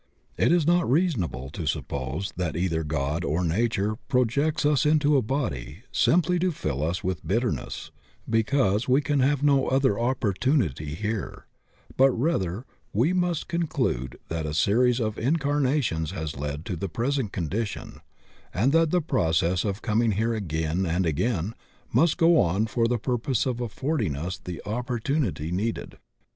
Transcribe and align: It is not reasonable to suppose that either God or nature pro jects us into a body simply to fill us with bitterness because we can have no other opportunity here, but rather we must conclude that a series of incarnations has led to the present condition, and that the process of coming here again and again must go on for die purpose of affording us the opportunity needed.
It 0.35 0.51
is 0.51 0.65
not 0.65 0.89
reasonable 0.89 1.51
to 1.51 1.67
suppose 1.67 2.33
that 2.35 2.55
either 2.55 2.83
God 2.83 3.23
or 3.23 3.45
nature 3.45 3.97
pro 4.07 4.25
jects 4.25 4.65
us 4.65 4.83
into 4.83 5.15
a 5.15 5.21
body 5.21 5.83
simply 5.91 6.39
to 6.39 6.51
fill 6.51 6.81
us 6.83 7.03
with 7.03 7.23
bitterness 7.27 7.91
because 8.27 8.89
we 8.89 8.99
can 9.01 9.19
have 9.19 9.43
no 9.43 9.67
other 9.67 9.99
opportunity 9.99 10.95
here, 10.95 11.45
but 11.97 12.09
rather 12.13 12.65
we 12.91 13.13
must 13.13 13.47
conclude 13.47 14.17
that 14.27 14.47
a 14.47 14.55
series 14.55 14.99
of 14.99 15.19
incarnations 15.19 16.09
has 16.09 16.35
led 16.35 16.65
to 16.65 16.75
the 16.75 16.89
present 16.89 17.31
condition, 17.31 17.97
and 18.51 18.71
that 18.71 18.89
the 18.89 19.01
process 19.01 19.63
of 19.63 19.83
coming 19.83 20.13
here 20.13 20.33
again 20.33 20.83
and 20.83 21.05
again 21.05 21.53
must 21.93 22.17
go 22.17 22.39
on 22.39 22.65
for 22.65 22.85
die 22.87 22.97
purpose 22.97 23.45
of 23.45 23.61
affording 23.61 24.15
us 24.15 24.39
the 24.39 24.63
opportunity 24.65 25.51
needed. 25.51 25.97